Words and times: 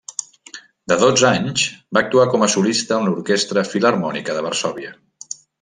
De 0.93 0.97
dotze 1.01 1.27
anys, 1.41 1.67
va 1.97 2.03
actuar 2.03 2.25
com 2.33 2.47
a 2.47 2.49
solista 2.55 2.97
amb 2.97 3.09
l'Orquestra 3.11 3.67
Filharmònica 3.75 4.39
de 4.39 4.47
Varsòvia. 4.51 4.99